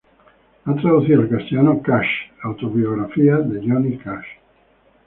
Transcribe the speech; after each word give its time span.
Ha 0.65 0.73
traducido 0.77 1.21
al 1.21 1.29
castellano 1.29 1.79
"Cash", 1.79 2.07
la 2.43 2.49
autobiografía 2.49 3.37
de 3.37 3.59
Johnny 3.59 3.99
Cash. 3.99 4.25